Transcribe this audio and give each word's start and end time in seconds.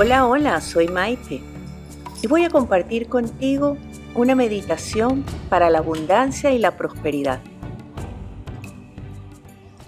Hola, 0.00 0.28
hola, 0.28 0.60
soy 0.60 0.86
Maite 0.86 1.42
y 2.22 2.28
voy 2.28 2.44
a 2.44 2.50
compartir 2.50 3.08
contigo 3.08 3.76
una 4.14 4.36
meditación 4.36 5.24
para 5.50 5.70
la 5.70 5.78
abundancia 5.78 6.52
y 6.52 6.58
la 6.60 6.76
prosperidad. 6.76 7.40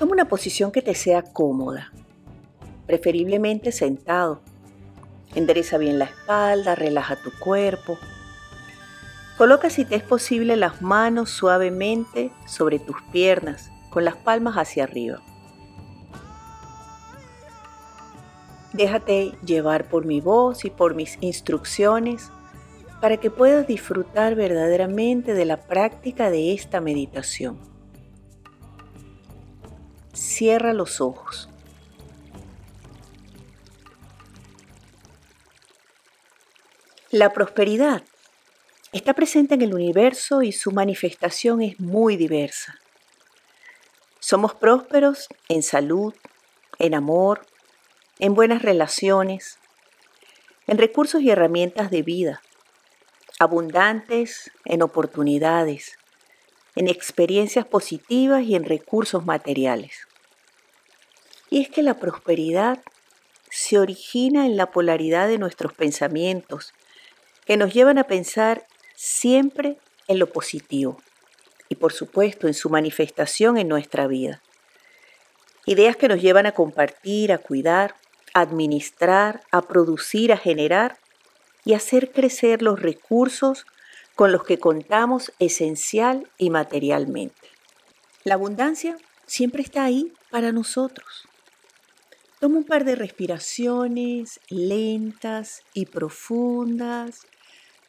Toma 0.01 0.11
una 0.11 0.25
posición 0.25 0.73
que 0.73 0.83
te 0.83 0.97
sea 0.97 1.23
cómoda, 1.23 1.93
preferiblemente 2.89 3.71
sentado. 3.71 4.43
Endereza 5.37 5.79
bien 5.79 6.01
la 6.01 6.07
espalda, 6.07 6.75
relaja 6.75 7.15
tu 7.15 7.31
cuerpo. 7.39 7.97
Coloca 9.39 9.71
si 9.71 9.85
te 9.85 9.95
es 9.95 10.03
posible 10.03 10.57
las 10.57 10.83
manos 10.83 11.31
suavemente 11.31 12.33
sobre 12.49 12.81
tus 12.81 12.97
piernas, 13.13 13.71
con 13.91 14.05
las 14.05 14.17
palmas 14.17 14.57
hacia 14.57 14.83
arriba. 14.83 15.23
Déjate 18.73 19.33
llevar 19.45 19.89
por 19.89 20.07
mi 20.07 20.21
voz 20.21 20.65
y 20.65 20.71
por 20.71 20.95
mis 20.95 21.19
instrucciones 21.21 22.31
para 23.01 23.17
que 23.17 23.31
puedas 23.31 23.67
disfrutar 23.67 24.35
verdaderamente 24.35 25.35
de 25.35 25.45
la 25.45 25.57
práctica 25.67 26.31
de 26.31 26.53
esta 26.53 26.81
meditación. 26.81 27.59
Cierra 30.13 30.73
los 30.73 31.01
ojos. 31.01 31.49
La 37.11 37.33
prosperidad 37.33 38.05
está 38.93 39.15
presente 39.15 39.55
en 39.55 39.63
el 39.63 39.75
universo 39.75 40.43
y 40.43 40.53
su 40.53 40.71
manifestación 40.71 41.63
es 41.63 41.81
muy 41.81 42.17
diversa. 42.17 42.79
Somos 44.21 44.55
prósperos 44.55 45.27
en 45.49 45.65
salud, 45.65 46.15
en 46.79 46.95
amor, 46.95 47.41
en 48.21 48.35
buenas 48.35 48.61
relaciones, 48.61 49.59
en 50.67 50.77
recursos 50.77 51.23
y 51.23 51.31
herramientas 51.31 51.91
de 51.91 52.03
vida, 52.03 52.43
abundantes 53.39 54.51
en 54.67 54.83
oportunidades, 54.83 55.99
en 56.77 56.87
experiencias 56.89 57.67
positivas 57.67 58.45
y 58.45 58.55
en 58.55 58.65
recursos 58.65 59.25
materiales. 59.25 60.07
Y 61.49 61.63
es 61.63 61.71
que 61.71 61.83
la 61.83 61.95
prosperidad 61.95 62.81
se 63.51 63.79
origina 63.79 64.45
en 64.45 64.59
la 64.59 64.71
polaridad 64.71 65.27
de 65.27 65.39
nuestros 65.39 65.73
pensamientos, 65.73 66.75
que 67.47 67.57
nos 67.57 67.73
llevan 67.73 67.97
a 67.97 68.05
pensar 68.05 68.67
siempre 68.95 69.79
en 70.09 70.19
lo 70.19 70.31
positivo 70.31 71.01
y 71.71 71.77
por 71.77 71.95
supuesto 71.95 72.47
en 72.49 72.55
su 72.55 72.69
manifestación 72.69 73.57
en 73.57 73.67
nuestra 73.67 74.07
vida. 74.07 74.43
Ideas 75.65 75.97
que 75.97 76.09
nos 76.09 76.21
llevan 76.21 76.47
a 76.47 76.53
compartir, 76.53 77.33
a 77.33 77.39
cuidar, 77.39 77.95
administrar, 78.35 79.43
a 79.51 79.63
producir, 79.63 80.33
a 80.33 80.37
generar 80.37 80.99
y 81.65 81.75
hacer 81.75 82.13
crecer 82.13 82.63
los 82.63 82.81
recursos 82.81 83.67
con 84.15 84.33
los 84.33 84.45
que 84.45 84.59
contamos 84.59 85.33
esencial 85.39 86.31
y 86.37 86.51
materialmente. 86.51 87.49
La 88.25 88.35
abundancia 88.35 88.97
siempre 89.27 89.63
está 89.63 89.85
ahí 89.85 90.13
para 90.31 90.53
nosotros. 90.53 91.27
Toma 92.39 92.59
un 92.59 92.65
par 92.65 92.85
de 92.85 92.97
respiraciones 92.97 94.41
lentas 94.49 95.63
y 95.75 95.87
profundas 95.87 97.27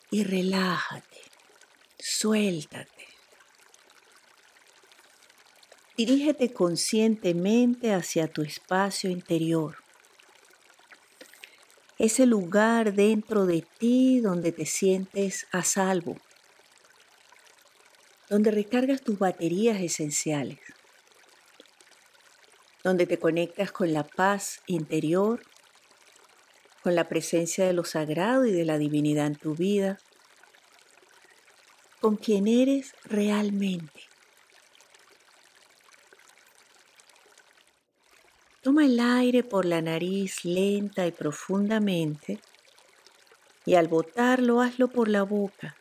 y 0.10 0.24
relájate, 0.24 1.22
suéltate. 2.00 3.08
Dirígete 5.98 6.54
conscientemente 6.54 7.94
hacia 7.94 8.28
tu 8.28 8.42
espacio 8.42 9.10
interior 9.10 9.81
ese 12.02 12.26
lugar 12.26 12.94
dentro 12.94 13.46
de 13.46 13.64
ti 13.78 14.22
donde 14.22 14.52
te 14.52 14.66
sientes 14.66 15.46
a 15.52 15.64
salvo, 15.64 16.18
donde 18.28 18.50
recargas 18.50 19.04
tus 19.04 19.20
baterías 19.20 19.80
esenciales, 19.80 20.58
donde 22.84 23.06
te 23.06 23.20
conectas 23.20 23.72
con 23.72 23.94
la 23.94 24.04
paz 24.04 24.62
interior, 24.66 25.44
con 26.82 26.96
la 26.96 27.08
presencia 27.08 27.68
de 27.68 27.74
lo 27.74 27.84
sagrado 27.84 28.48
y 28.48 28.52
de 28.52 28.66
la 28.66 28.80
divinidad 28.80 29.28
en 29.28 29.36
tu 29.36 29.54
vida, 29.54 30.00
con 32.00 32.18
quien 32.18 32.48
eres 32.48 32.96
realmente. 33.04 34.11
Toma 38.72 38.86
el 38.86 39.02
aire 39.02 39.44
por 39.44 39.66
la 39.66 39.82
nariz 39.82 40.46
lenta 40.46 41.06
y 41.06 41.12
profundamente 41.12 42.40
y 43.66 43.76
al 43.76 43.90
botarlo 43.90 44.62
hazlo 44.62 44.88
por 44.88 45.10
la 45.10 45.24
boca, 45.24 45.76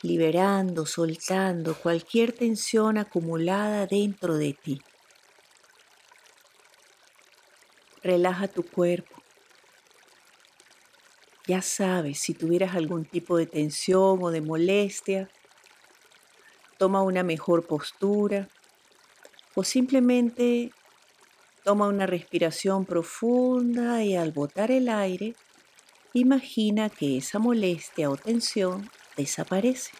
liberando, 0.00 0.86
soltando 0.86 1.74
cualquier 1.74 2.30
tensión 2.30 2.96
acumulada 2.96 3.88
dentro 3.88 4.36
de 4.36 4.52
ti. 4.52 4.82
Relaja 8.04 8.46
tu 8.46 8.62
cuerpo. 8.62 9.20
Ya 11.48 11.60
sabes, 11.60 12.20
si 12.20 12.34
tuvieras 12.34 12.76
algún 12.76 13.04
tipo 13.04 13.36
de 13.36 13.46
tensión 13.46 14.20
o 14.22 14.30
de 14.30 14.42
molestia, 14.42 15.28
toma 16.78 17.02
una 17.02 17.24
mejor 17.24 17.66
postura 17.66 18.48
o 19.56 19.64
simplemente 19.64 20.70
Toma 21.64 21.88
una 21.88 22.06
respiración 22.06 22.84
profunda 22.84 24.04
y 24.04 24.16
al 24.16 24.32
botar 24.32 24.70
el 24.70 24.90
aire, 24.90 25.34
imagina 26.12 26.90
que 26.90 27.16
esa 27.16 27.38
molestia 27.38 28.10
o 28.10 28.18
tensión 28.18 28.90
desaparece. 29.16 29.92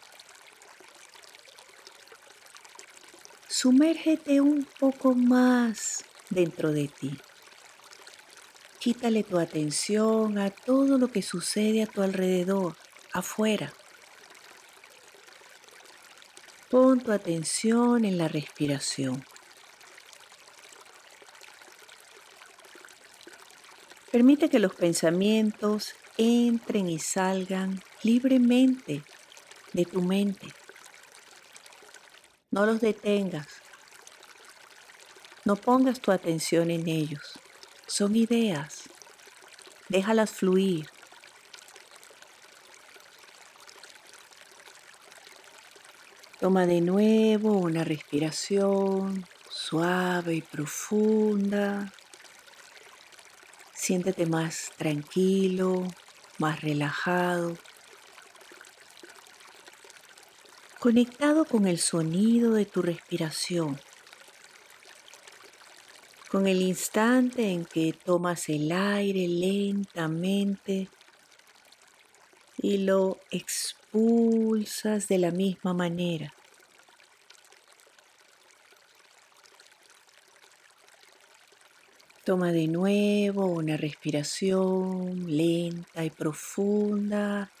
Sumérgete 3.47 4.41
un 4.41 4.67
poco 4.79 5.15
más 5.15 6.05
dentro 6.29 6.71
de 6.71 6.87
ti. 6.87 7.17
Quítale 8.77 9.23
tu 9.23 9.39
atención 9.39 10.37
a 10.37 10.51
todo 10.51 10.99
lo 10.99 11.07
que 11.07 11.23
sucede 11.23 11.81
a 11.81 11.87
tu 11.87 12.03
alrededor, 12.03 12.75
afuera. 13.11 13.73
Pon 16.69 16.99
tu 16.99 17.11
atención 17.11 18.05
en 18.05 18.19
la 18.19 18.27
respiración. 18.27 19.25
Permite 24.15 24.49
que 24.49 24.59
los 24.59 24.73
pensamientos 24.73 25.93
entren 26.17 26.87
y 26.87 26.99
salgan 26.99 27.83
libremente 28.01 29.03
de 29.73 29.83
tu 29.83 30.01
mente. 30.01 30.47
No 32.49 32.65
los 32.65 32.79
detengas. 32.79 33.45
No 35.43 35.57
pongas 35.57 35.99
tu 35.99 36.13
atención 36.13 36.71
en 36.71 36.87
ellos. 36.87 37.33
Son 37.87 38.15
ideas. 38.15 38.83
Déjalas 39.89 40.31
fluir. 40.31 40.87
Toma 46.39 46.65
de 46.67 46.79
nuevo 46.79 47.51
una 47.51 47.83
respiración 47.83 49.27
suave 49.49 50.35
y 50.35 50.41
profunda. 50.41 51.91
Siéntete 53.85 54.25
más 54.25 54.71
tranquilo, 54.77 55.83
más 56.39 56.61
relajado, 56.61 57.55
conectado 60.79 61.45
con 61.45 61.67
el 61.67 61.77
sonido 61.77 62.53
de 62.53 62.65
tu 62.65 62.81
respiración, 62.81 63.79
con 66.31 66.47
el 66.47 66.63
instante 66.63 67.51
en 67.51 67.63
que 67.63 67.93
tomas 67.93 68.49
el 68.49 68.71
aire 68.71 69.27
lentamente 69.27 70.89
y 72.57 72.77
lo 72.79 73.19
expulsas 73.29 75.07
de 75.07 75.19
la 75.19 75.29
misma 75.29 75.75
manera. 75.75 76.33
Toma 82.25 82.51
de 82.51 82.67
nuevo 82.67 83.45
una 83.45 83.77
respiración 83.77 85.27
lenta 85.27 86.03
y 86.03 86.09
profunda. 86.09 87.51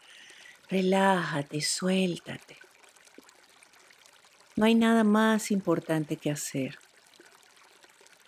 Relájate, 0.71 1.61
suéltate. 1.61 2.57
No 4.55 4.65
hay 4.65 4.73
nada 4.73 5.03
más 5.03 5.51
importante 5.51 6.17
que 6.17 6.31
hacer. 6.31 6.79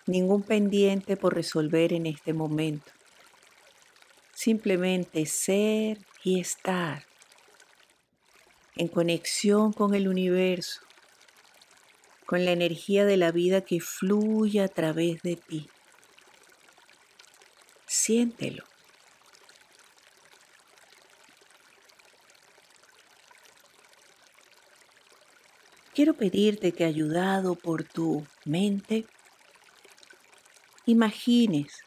Ningún 0.06 0.44
pendiente 0.44 1.16
por 1.16 1.34
resolver 1.34 1.92
en 1.92 2.06
este 2.06 2.32
momento. 2.32 2.92
Simplemente 4.32 5.26
ser 5.26 5.98
y 6.22 6.38
estar 6.38 7.02
en 8.76 8.86
conexión 8.86 9.72
con 9.72 9.92
el 9.96 10.06
universo, 10.06 10.82
con 12.26 12.44
la 12.44 12.52
energía 12.52 13.04
de 13.04 13.16
la 13.16 13.32
vida 13.32 13.62
que 13.62 13.80
fluye 13.80 14.60
a 14.60 14.68
través 14.68 15.20
de 15.22 15.34
ti 15.34 15.68
siéntelo. 18.08 18.64
Quiero 25.94 26.14
pedirte 26.14 26.72
que 26.72 26.84
ayudado 26.84 27.54
por 27.54 27.84
tu 27.84 28.26
mente, 28.46 29.04
imagines, 30.86 31.84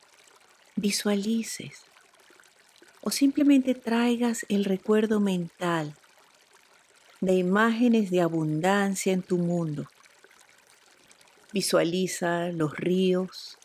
visualices 0.75 1.85
o 3.01 3.09
simplemente 3.09 3.73
traigas 3.73 4.45
el 4.47 4.65
recuerdo 4.65 5.19
mental 5.19 5.95
de 7.19 7.33
imágenes 7.33 8.11
de 8.11 8.21
abundancia 8.21 9.11
en 9.11 9.23
tu 9.23 9.39
mundo. 9.39 9.87
Visualiza 11.51 12.51
los 12.51 12.77
ríos, 12.77 13.57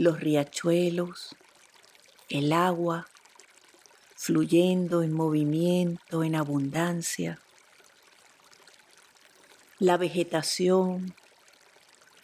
los 0.00 0.18
riachuelos, 0.18 1.36
el 2.30 2.52
agua 2.52 3.08
fluyendo 4.14 5.02
en 5.02 5.12
movimiento, 5.12 6.22
en 6.22 6.36
abundancia, 6.36 7.40
la 9.80 9.96
vegetación, 9.96 11.14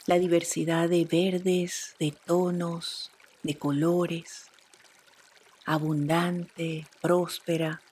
la 0.07 0.19
diversidad 0.19 0.89
de 0.89 1.05
verdes, 1.05 1.97
de 1.99 2.13
tonos, 2.13 3.11
de 3.43 3.59
colores, 3.59 4.47
abundante, 5.65 6.87
próspera. 7.01 7.83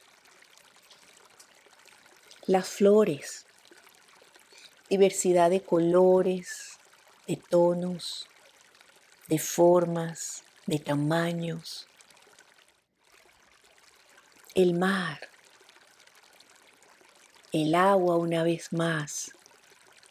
Las 2.47 2.69
flores, 2.69 3.47
diversidad 4.89 5.51
de 5.51 5.63
colores, 5.63 6.79
de 7.27 7.37
tonos, 7.37 8.29
de 9.27 9.39
formas, 9.41 10.45
de 10.67 10.79
tamaños. 10.79 11.89
El 14.55 14.75
mar, 14.75 15.19
el 17.51 17.75
agua 17.75 18.19
una 18.19 18.45
vez 18.45 18.73
más, 18.73 19.33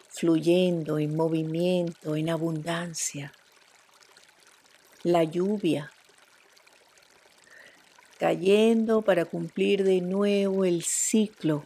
fluyendo 0.09 0.99
en 0.99 1.15
movimiento, 1.15 2.17
en 2.17 2.29
abundancia. 2.29 3.31
La 5.03 5.23
lluvia, 5.23 5.93
cayendo 8.19 9.01
para 9.01 9.23
cumplir 9.23 9.85
de 9.85 10.01
nuevo 10.01 10.65
el 10.65 10.83
ciclo, 10.83 11.63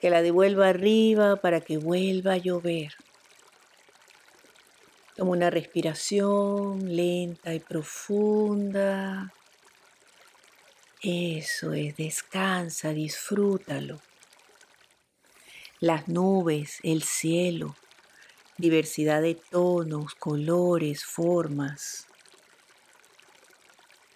que 0.00 0.10
la 0.10 0.20
devuelva 0.20 0.68
arriba 0.68 1.36
para 1.36 1.62
que 1.62 1.78
vuelva 1.78 2.34
a 2.34 2.36
llover. 2.36 2.92
Toma 5.16 5.30
una 5.30 5.48
respiración 5.48 6.94
lenta 6.94 7.54
y 7.54 7.60
profunda. 7.60 9.32
Eso 11.02 11.72
es, 11.72 11.96
descansa, 11.96 12.90
disfrútalo. 12.90 14.02
Las 15.80 16.08
nubes, 16.08 16.78
el 16.82 17.02
cielo, 17.02 17.74
diversidad 18.58 19.22
de 19.22 19.34
tonos, 19.34 20.14
colores, 20.14 21.06
formas, 21.06 22.06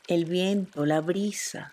el 0.08 0.26
viento, 0.26 0.84
la 0.84 1.00
brisa, 1.00 1.72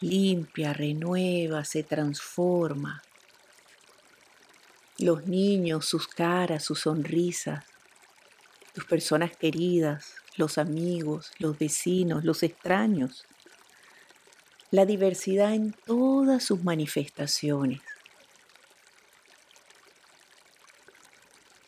limpia, 0.00 0.74
renueva, 0.74 1.64
se 1.64 1.82
transforma. 1.82 3.02
Los 4.98 5.26
niños, 5.26 5.86
sus 5.86 6.06
caras, 6.06 6.62
sus 6.64 6.80
sonrisas, 6.80 7.64
tus 8.74 8.84
personas 8.84 9.34
queridas, 9.34 10.16
los 10.36 10.58
amigos, 10.58 11.32
los 11.38 11.58
vecinos, 11.58 12.24
los 12.24 12.42
extraños. 12.42 13.26
La 14.70 14.84
diversidad 14.84 15.54
en 15.54 15.72
todas 15.72 16.44
sus 16.44 16.62
manifestaciones. 16.62 17.80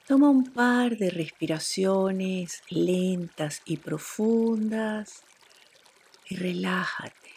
Toma 0.06 0.30
un 0.30 0.44
par 0.52 0.96
de 0.96 1.10
respiraciones 1.10 2.62
lentas 2.70 3.60
y 3.66 3.76
profundas 3.76 5.22
y 6.28 6.36
relájate. 6.36 7.34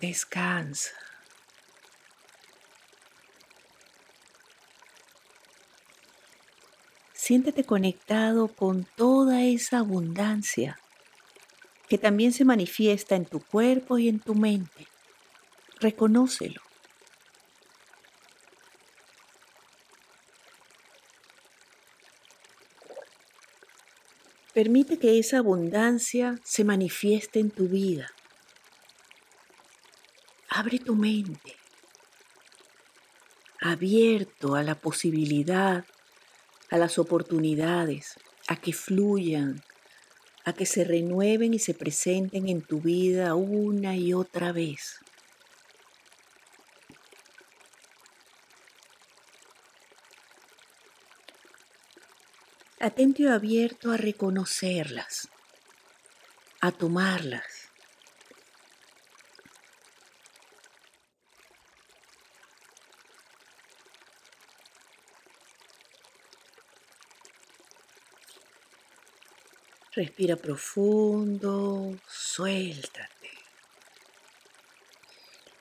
Descansa. 0.00 1.03
Siéntete 7.26 7.64
conectado 7.64 8.48
con 8.48 8.84
toda 8.84 9.44
esa 9.44 9.78
abundancia 9.78 10.78
que 11.88 11.96
también 11.96 12.34
se 12.34 12.44
manifiesta 12.44 13.16
en 13.16 13.24
tu 13.24 13.40
cuerpo 13.40 13.96
y 13.96 14.10
en 14.10 14.20
tu 14.20 14.34
mente. 14.34 14.86
Reconócelo. 15.80 16.60
Permite 24.52 24.98
que 24.98 25.18
esa 25.18 25.38
abundancia 25.38 26.38
se 26.44 26.62
manifieste 26.62 27.40
en 27.40 27.50
tu 27.50 27.68
vida. 27.68 28.12
Abre 30.50 30.78
tu 30.78 30.94
mente, 30.94 31.56
abierto 33.62 34.56
a 34.56 34.62
la 34.62 34.74
posibilidad, 34.74 35.86
a 36.74 36.76
las 36.76 36.98
oportunidades, 36.98 38.14
a 38.48 38.56
que 38.56 38.72
fluyan, 38.72 39.62
a 40.44 40.52
que 40.54 40.66
se 40.66 40.82
renueven 40.82 41.54
y 41.54 41.60
se 41.60 41.72
presenten 41.72 42.48
en 42.48 42.62
tu 42.62 42.80
vida 42.80 43.36
una 43.36 43.96
y 43.96 44.12
otra 44.12 44.50
vez. 44.50 44.98
atento 52.80 53.22
y 53.22 53.28
abierto 53.28 53.92
a 53.92 53.96
reconocerlas, 53.96 55.28
a 56.60 56.70
tomarlas. 56.70 57.53
Respira 69.96 70.34
profundo, 70.34 71.96
suéltate. 72.08 73.30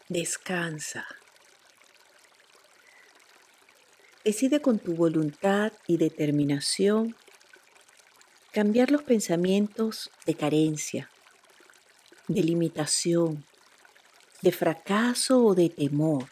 Descansa. 0.10 1.06
Decide 4.24 4.60
con 4.60 4.80
tu 4.80 4.96
voluntad 4.96 5.72
y 5.86 5.98
determinación 5.98 7.16
cambiar 8.52 8.90
los 8.90 9.04
pensamientos 9.04 10.10
de 10.26 10.34
carencia, 10.34 11.12
de 12.28 12.42
limitación, 12.42 13.46
de 14.42 14.52
fracaso 14.52 15.46
o 15.46 15.54
de 15.54 15.70
temor. 15.70 16.28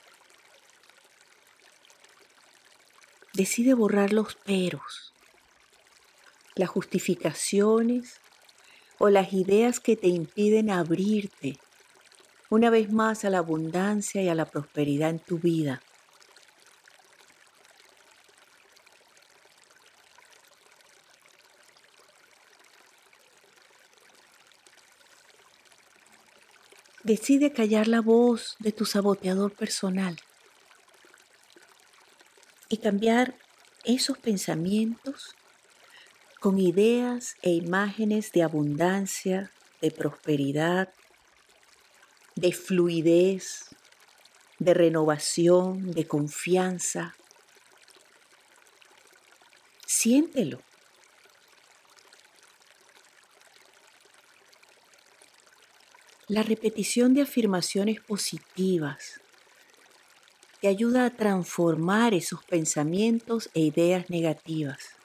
Decide 3.34 3.76
borrar 3.76 4.12
los 4.12 4.34
peros, 4.34 5.11
las 6.56 6.70
justificaciones 6.70 8.20
o 8.98 9.10
las 9.10 9.34
ideas 9.34 9.80
que 9.80 9.96
te 9.96 10.08
impiden 10.08 10.70
abrirte 10.70 11.58
una 12.50 12.70
vez 12.70 12.92
más 12.92 13.24
a 13.24 13.30
la 13.30 13.38
abundancia 13.38 14.22
y 14.22 14.30
a 14.30 14.36
la 14.36 14.46
prosperidad 14.46 15.10
en 15.10 15.20
tu 15.20 15.40
vida. 15.40 15.82
Decide 27.04 27.52
callar 27.52 27.88
la 27.88 28.02
voz 28.02 28.56
de 28.60 28.72
tu 28.72 28.86
saboteador 28.86 29.54
personal 29.54 30.20
y 32.70 32.78
cambiar 32.78 33.36
esos 33.84 34.18
pensamientos 34.20 35.36
con 36.42 36.58
ideas 36.58 37.36
e 37.44 37.52
imágenes 37.52 38.32
de 38.32 38.42
abundancia, 38.42 39.52
de 39.80 39.92
prosperidad, 39.92 40.92
de 42.36 42.52
fluidez, 42.52 43.76
de 44.58 44.74
renovación, 44.74 45.92
de 45.92 46.08
confianza. 46.08 47.14
Siéntelo. 49.86 50.64
La 56.28 56.42
repetición 56.42 57.14
de 57.14 57.22
afirmaciones 57.22 58.02
positivas 58.02 59.22
te 60.60 60.70
ayuda 60.70 61.06
a 61.06 61.12
transformar 61.12 62.16
esos 62.16 62.44
pensamientos 62.46 63.52
e 63.54 63.60
ideas 63.60 64.10
negativas. 64.10 65.01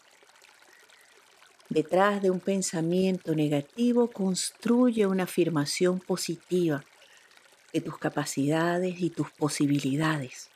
Detrás 1.69 2.23
de 2.23 2.31
un 2.31 2.41
pensamiento 2.41 3.35
negativo 3.35 4.09
construye 4.11 5.07
una 5.07 5.25
afirmación 5.25 5.99
positiva 5.99 6.85
de 7.73 7.81
tus 7.81 7.99
capacidades 7.99 9.01
y 9.01 9.11
tus 9.11 9.31
posibilidades. 9.33 10.49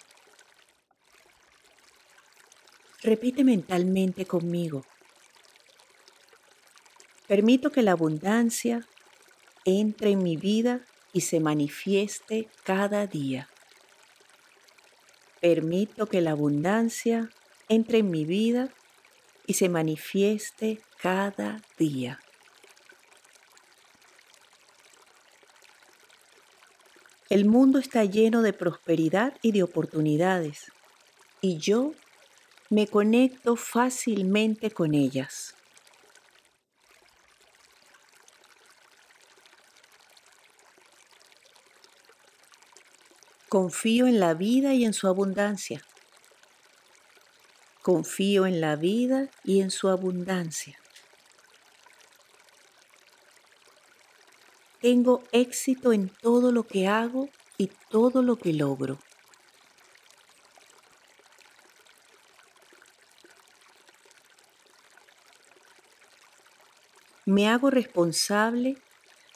Repite 3.03 3.45
mentalmente 3.45 4.25
conmigo. 4.25 4.85
Permito 7.27 7.73
que 7.73 7.83
la 7.83 7.93
abundancia 7.93 8.87
entre 9.65 10.11
en 10.11 10.23
mi 10.23 10.37
vida 10.37 10.81
y 11.13 11.23
se 11.23 11.41
manifieste 11.41 12.49
cada 12.63 13.07
día. 13.07 13.49
Permito 15.41 16.07
que 16.07 16.21
la 16.21 16.33
abundancia 16.33 17.31
entre 17.69 17.99
en 17.99 18.11
mi 18.11 18.25
vida 18.25 18.69
y 19.51 19.55
se 19.55 19.69
manifieste 19.69 20.81
cada 21.03 21.61
día. 21.77 22.21
El 27.29 27.47
mundo 27.47 27.81
está 27.81 28.05
lleno 28.05 28.43
de 28.43 28.53
prosperidad 28.53 29.37
y 29.43 29.51
de 29.51 29.65
oportunidades 29.65 30.71
y 31.41 31.59
yo 31.59 31.95
me 32.69 32.87
conecto 32.87 33.57
fácilmente 33.57 34.71
con 34.71 34.95
ellas. 34.95 35.57
Confío 43.49 44.07
en 44.07 44.21
la 44.21 44.35
vida 44.35 44.75
y 44.75 44.85
en 44.85 44.93
su 44.93 45.09
abundancia. 45.09 45.83
Confío 47.83 48.47
en 48.47 48.61
la 48.61 48.77
vida 48.77 49.29
y 49.45 49.61
en 49.61 49.71
su 49.71 49.89
abundancia. 49.89 50.79
Tengo 54.81 55.23
éxito 55.33 55.93
en 55.93 56.09
todo 56.09 56.53
lo 56.53 56.65
que 56.65 56.87
hago 56.87 57.29
y 57.59 57.71
todo 57.91 58.23
lo 58.23 58.37
que 58.37 58.53
logro. 58.53 58.99
Me 67.27 67.49
hago 67.49 67.71
responsable 67.71 68.77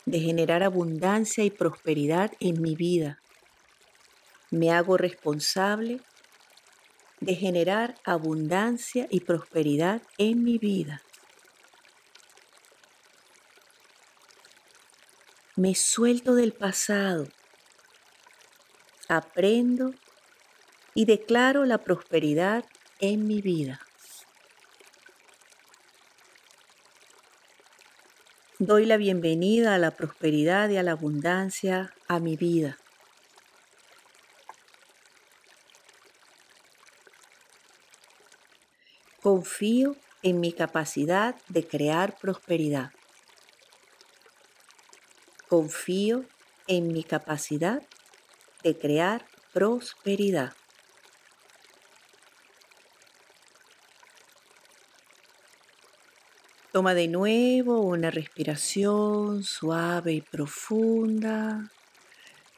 de 0.07 0.21
generar 0.21 0.63
abundancia 0.63 1.45
y 1.45 1.51
prosperidad 1.51 2.33
en 2.41 2.61
mi 2.61 2.75
vida 2.75 3.21
me 4.55 4.71
hago 4.71 4.97
responsable 4.97 5.95
de 5.95 6.14
generar 7.33 7.95
abundancia 8.05 9.07
y 9.09 9.21
prosperidad 9.21 10.03
en 10.19 10.45
mi 10.45 10.59
vida. 10.59 11.01
Me 15.57 15.75
suelto 15.75 16.35
del 16.35 16.53
pasado, 16.53 17.29
aprendo 19.09 19.95
y 20.95 21.07
declaro 21.07 21.65
la 21.65 21.79
prosperidad 21.79 22.65
en 23.01 23.27
mi 23.27 23.41
vida. 23.41 23.81
Doy 28.59 28.87
la 28.87 28.97
bienvenida 28.97 29.75
a 29.75 29.79
la 29.79 29.93
prosperidad 29.93 30.69
y 30.71 30.77
a 30.77 30.83
la 30.83 30.93
abundancia 30.93 31.93
a 32.09 32.19
mi 32.19 32.37
vida. 32.37 32.79
Confío 39.25 39.97
en 40.23 40.39
mi 40.39 40.53
capacidad 40.53 41.35
de 41.49 41.67
crear 41.67 42.15
prosperidad. 42.19 42.91
Confío 45.49 46.27
en 46.67 46.89
mi 46.89 47.05
capacidad 47.05 47.83
de 48.63 48.79
crear 48.79 49.25
prosperidad. 49.55 50.53
Toma 56.71 56.93
de 56.93 57.09
nuevo 57.09 57.81
una 57.81 58.11
respiración 58.11 59.43
suave 59.43 60.13
y 60.13 60.21
profunda. 60.21 61.73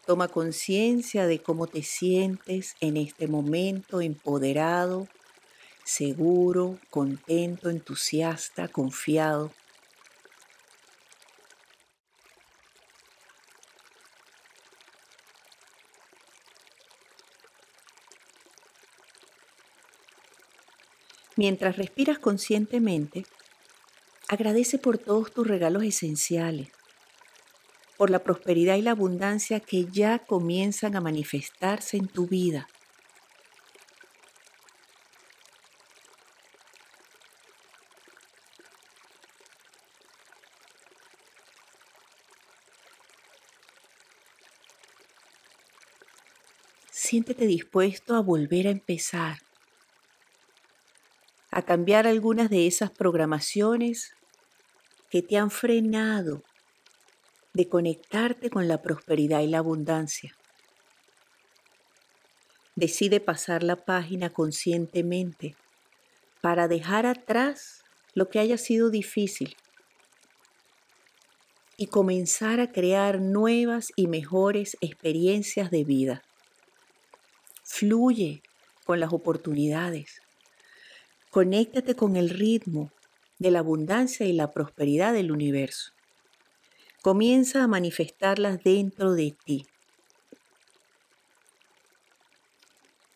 Toma 0.05 0.27
conciencia 0.27 1.29
de 1.29 1.41
cómo 1.41 1.69
te 1.69 1.85
sientes 1.85 2.75
en 2.81 2.97
este 2.97 3.29
momento 3.29 4.01
empoderado 4.01 5.07
seguro, 5.87 6.81
contento, 6.91 7.71
entusiasta, 7.71 8.67
confiado. 8.67 9.53
Mientras 21.37 21.77
respiras 21.77 22.19
conscientemente, 22.19 23.25
agradece 24.27 24.79
por 24.79 24.99
todos 24.99 25.33
tus 25.33 25.47
regalos 25.47 25.85
esenciales, 25.85 26.69
por 27.97 28.11
la 28.11 28.25
prosperidad 28.25 28.75
y 28.75 28.83
la 28.83 28.91
abundancia 28.91 29.61
que 29.61 29.85
ya 29.85 30.19
comienzan 30.19 30.97
a 30.97 31.01
manifestarse 31.01 31.97
en 31.97 32.09
tu 32.09 32.27
vida. 32.27 32.67
Siéntete 47.17 47.47
dispuesto 47.47 48.15
a 48.15 48.21
volver 48.21 48.67
a 48.67 48.71
empezar, 48.71 49.39
a 51.51 51.63
cambiar 51.63 52.07
algunas 52.07 52.51
de 52.51 52.67
esas 52.67 52.91
programaciones 52.91 54.13
que 55.09 55.23
te 55.23 55.39
han 55.39 55.51
frenado 55.51 56.43
de 57.55 57.71
conectarte 57.71 58.51
con 58.51 58.69
la 58.69 58.83
prosperidad 58.83 59.41
y 59.41 59.47
la 59.47 59.61
abundancia. 59.61 60.37
Decide 62.75 63.19
pasar 63.21 63.63
la 63.63 63.77
página 63.77 64.29
conscientemente 64.29 65.57
para 66.43 66.69
dejar 66.69 67.07
atrás 67.07 67.83
lo 68.13 68.29
que 68.29 68.41
haya 68.41 68.59
sido 68.59 68.91
difícil 68.91 69.57
y 71.79 71.87
comenzar 71.87 72.61
a 72.61 72.73
crear 72.73 73.23
nuevas 73.23 73.91
y 73.97 74.07
mejores 74.07 74.77
experiencias 74.83 75.71
de 75.71 75.85
vida. 75.85 76.23
Fluye 77.69 78.43
con 78.85 79.01
las 79.01 79.13
oportunidades. 79.13 80.23
Conéctate 81.31 81.97
con 81.97 82.17
el 82.17 82.31
ritmo 82.31 82.93
de 83.39 83.51
la 83.51 83.59
abundancia 83.59 84.25
y 84.25 84.33
la 84.33 84.53
prosperidad 84.53 85.13
del 85.13 85.33
universo. 85.33 85.93
Comienza 87.03 87.65
a 87.65 87.67
manifestarlas 87.67 88.63
dentro 88.63 89.15
de 89.15 89.37
ti. 89.45 89.67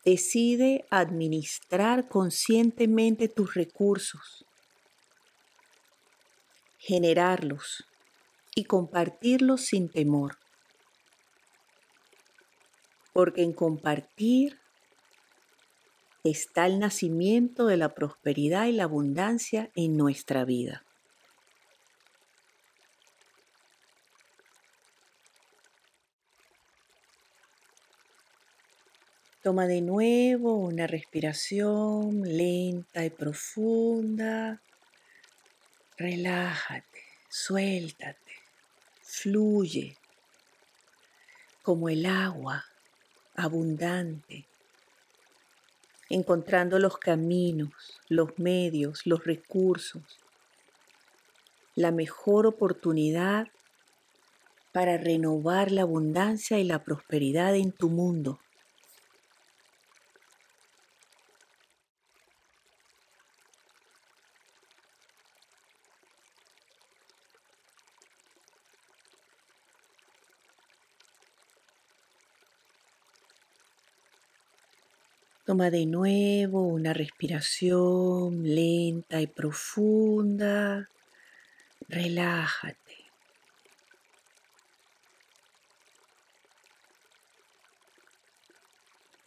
Decide 0.03 0.85
administrar 0.89 2.09
conscientemente 2.09 3.29
tus 3.29 3.53
recursos, 3.53 4.45
generarlos 6.77 7.85
y 8.53 8.65
compartirlos 8.65 9.61
sin 9.61 9.87
temor 9.87 10.40
porque 13.13 13.43
en 13.43 13.53
compartir 13.53 14.59
está 16.23 16.65
el 16.65 16.79
nacimiento 16.79 17.65
de 17.65 17.77
la 17.77 17.89
prosperidad 17.89 18.65
y 18.67 18.73
la 18.73 18.83
abundancia 18.83 19.71
en 19.75 19.97
nuestra 19.97 20.45
vida. 20.45 20.85
Toma 29.41 29.65
de 29.65 29.81
nuevo 29.81 30.53
una 30.53 30.85
respiración 30.85 32.21
lenta 32.21 33.03
y 33.03 33.09
profunda. 33.09 34.61
Relájate, 35.97 37.03
suéltate, 37.27 38.35
fluye 39.01 39.97
como 41.63 41.89
el 41.89 42.05
agua 42.05 42.70
abundante, 43.35 44.45
encontrando 46.09 46.79
los 46.79 46.97
caminos, 46.97 47.71
los 48.09 48.37
medios, 48.37 49.05
los 49.05 49.23
recursos, 49.23 50.03
la 51.75 51.91
mejor 51.91 52.47
oportunidad 52.47 53.47
para 54.71 54.97
renovar 54.97 55.71
la 55.71 55.81
abundancia 55.81 56.59
y 56.59 56.63
la 56.63 56.83
prosperidad 56.83 57.55
en 57.55 57.71
tu 57.71 57.89
mundo. 57.89 58.39
Toma 75.45 75.71
de 75.71 75.87
nuevo 75.87 76.61
una 76.61 76.93
respiración 76.93 78.43
lenta 78.43 79.21
y 79.21 79.27
profunda. 79.27 80.87
Relájate. 81.89 82.77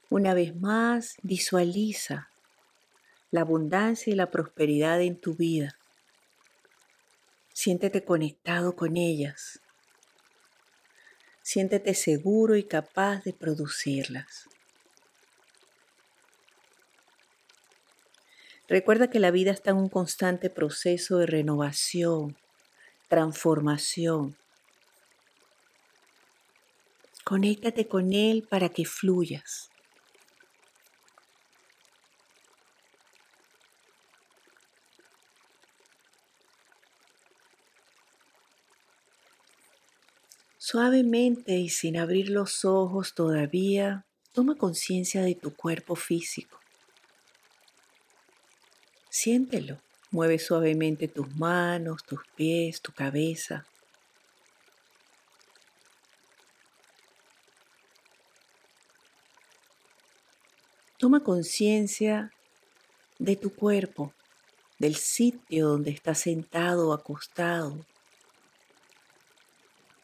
Una 0.08 0.34
vez 0.34 0.54
más, 0.54 1.16
visualiza 1.22 2.28
la 3.32 3.40
abundancia 3.40 4.12
y 4.12 4.14
la 4.14 4.30
prosperidad 4.30 5.02
en 5.02 5.20
tu 5.20 5.34
vida. 5.34 5.76
Siéntete 7.52 8.04
conectado 8.04 8.76
con 8.76 8.96
ellas. 8.96 9.58
Siéntete 11.42 11.94
seguro 11.94 12.54
y 12.54 12.62
capaz 12.62 13.24
de 13.24 13.32
producirlas. 13.32 14.48
Recuerda 18.66 19.10
que 19.10 19.20
la 19.20 19.30
vida 19.30 19.50
está 19.50 19.72
en 19.72 19.76
un 19.76 19.88
constante 19.90 20.48
proceso 20.48 21.18
de 21.18 21.26
renovación, 21.26 22.34
transformación. 23.08 24.36
Conéctate 27.24 27.86
con 27.88 28.14
Él 28.14 28.46
para 28.48 28.70
que 28.70 28.86
fluyas. 28.86 29.68
Suavemente 40.56 41.58
y 41.58 41.68
sin 41.68 41.98
abrir 41.98 42.30
los 42.30 42.64
ojos 42.64 43.14
todavía, 43.14 44.06
toma 44.32 44.56
conciencia 44.56 45.22
de 45.22 45.34
tu 45.34 45.54
cuerpo 45.54 45.94
físico. 45.94 46.63
Siéntelo. 49.16 49.78
Mueve 50.10 50.40
suavemente 50.40 51.06
tus 51.06 51.32
manos, 51.36 52.02
tus 52.04 52.18
pies, 52.34 52.82
tu 52.82 52.92
cabeza. 52.92 53.64
Toma 60.98 61.22
conciencia 61.22 62.32
de 63.20 63.36
tu 63.36 63.54
cuerpo, 63.54 64.12
del 64.80 64.96
sitio 64.96 65.68
donde 65.68 65.92
estás 65.92 66.18
sentado 66.18 66.88
o 66.88 66.92
acostado, 66.92 67.86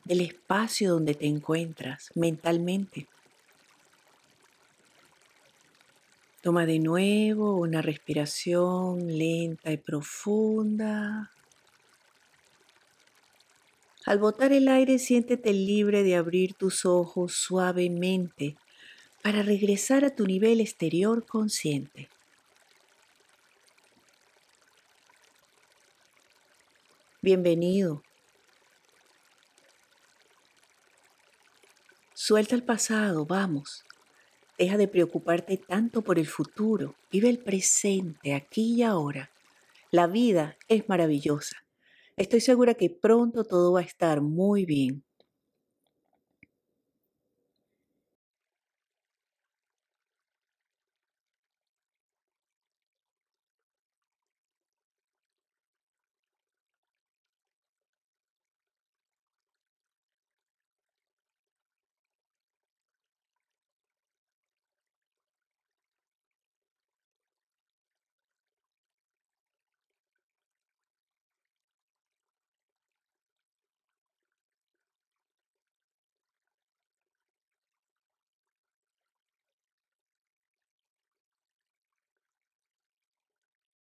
el 0.06 0.20
espacio 0.20 0.92
donde 0.92 1.16
te 1.16 1.26
encuentras 1.26 2.10
mentalmente. 2.14 3.09
Toma 6.42 6.64
de 6.64 6.78
nuevo 6.78 7.58
una 7.58 7.82
respiración 7.82 9.18
lenta 9.18 9.72
y 9.72 9.76
profunda. 9.76 11.30
Al 14.06 14.18
botar 14.18 14.50
el 14.52 14.68
aire, 14.68 14.98
siéntete 14.98 15.52
libre 15.52 16.02
de 16.02 16.16
abrir 16.16 16.54
tus 16.54 16.86
ojos 16.86 17.34
suavemente 17.34 18.56
para 19.22 19.42
regresar 19.42 20.04
a 20.06 20.16
tu 20.16 20.26
nivel 20.26 20.62
exterior 20.62 21.26
consciente. 21.26 22.08
Bienvenido 27.20 28.02
Suelta 32.14 32.54
el 32.54 32.62
pasado, 32.62 33.26
vamos. 33.26 33.84
Deja 34.60 34.76
de 34.76 34.88
preocuparte 34.88 35.56
tanto 35.56 36.02
por 36.02 36.18
el 36.18 36.26
futuro. 36.26 36.94
Vive 37.10 37.30
el 37.30 37.38
presente, 37.38 38.34
aquí 38.34 38.74
y 38.74 38.82
ahora. 38.82 39.30
La 39.90 40.06
vida 40.06 40.58
es 40.68 40.86
maravillosa. 40.86 41.56
Estoy 42.18 42.42
segura 42.42 42.74
que 42.74 42.90
pronto 42.90 43.44
todo 43.44 43.72
va 43.72 43.80
a 43.80 43.84
estar 43.84 44.20
muy 44.20 44.66
bien. 44.66 45.02